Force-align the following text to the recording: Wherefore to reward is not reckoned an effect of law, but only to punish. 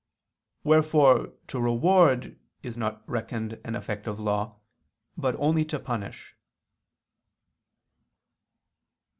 Wherefore 0.63 1.27
to 1.45 1.59
reward 1.59 2.35
is 2.63 2.75
not 2.75 3.07
reckoned 3.07 3.61
an 3.63 3.75
effect 3.75 4.07
of 4.07 4.19
law, 4.19 4.57
but 5.15 5.35
only 5.35 5.63
to 5.65 5.77
punish. 5.77 6.35